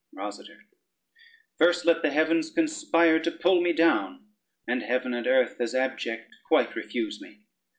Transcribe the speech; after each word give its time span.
ROSADER 0.13 0.65
First 1.59 1.85
let 1.85 2.01
the 2.01 2.09
heavens 2.09 2.49
conspire 2.49 3.19
to 3.19 3.29
pull 3.29 3.61
me 3.61 3.71
down 3.71 4.29
And 4.67 4.81
heaven 4.81 5.13
and 5.13 5.27
earth 5.27 5.61
as 5.61 5.75
abject 5.75 6.33
quite 6.47 6.75
refuse 6.75 7.21
me. 7.21 7.41